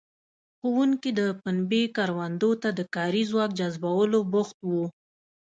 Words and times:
ښوونکي 0.59 1.09
د 1.19 1.21
پنبې 1.41 1.83
کروندو 1.95 2.51
ته 2.61 2.69
د 2.77 2.81
کاري 2.95 3.23
ځواک 3.29 3.51
جذبولو 3.59 4.19
بوخت 4.31 4.57
وو. 4.69 4.85